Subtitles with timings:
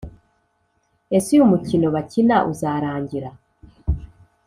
[1.15, 3.29] Ese uyu mukino bakina uzarangira?